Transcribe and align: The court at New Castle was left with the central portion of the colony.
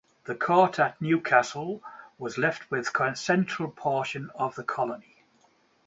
The 0.23 0.33
court 0.33 0.79
at 0.79 0.99
New 0.99 1.21
Castle 1.21 1.83
was 2.17 2.39
left 2.39 2.71
with 2.71 2.91
the 2.91 3.13
central 3.15 3.69
portion 3.69 4.31
of 4.33 4.55
the 4.55 4.63
colony. 4.63 5.21